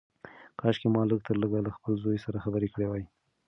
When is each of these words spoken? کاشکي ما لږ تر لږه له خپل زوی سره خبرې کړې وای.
کاشکي 0.59 0.87
ما 0.93 1.01
لږ 1.09 1.19
تر 1.27 1.35
لږه 1.41 1.59
له 1.65 1.71
خپل 1.77 1.93
زوی 2.03 2.17
سره 2.25 2.43
خبرې 2.45 2.67
کړې 2.73 2.87
وای. 2.87 3.03